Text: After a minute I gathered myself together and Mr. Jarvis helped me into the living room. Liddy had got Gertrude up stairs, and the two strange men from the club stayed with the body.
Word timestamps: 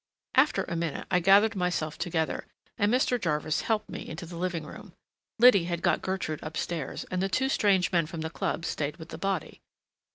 After 0.33 0.63
a 0.63 0.75
minute 0.75 1.05
I 1.11 1.19
gathered 1.19 1.55
myself 1.55 1.99
together 1.99 2.47
and 2.75 2.91
Mr. 2.91 3.21
Jarvis 3.21 3.61
helped 3.61 3.87
me 3.87 4.09
into 4.09 4.25
the 4.25 4.35
living 4.35 4.63
room. 4.65 4.95
Liddy 5.37 5.65
had 5.65 5.83
got 5.83 6.01
Gertrude 6.01 6.43
up 6.43 6.57
stairs, 6.57 7.05
and 7.11 7.21
the 7.21 7.29
two 7.29 7.49
strange 7.49 7.91
men 7.91 8.07
from 8.07 8.21
the 8.21 8.31
club 8.31 8.65
stayed 8.65 8.97
with 8.97 9.09
the 9.09 9.19
body. 9.19 9.61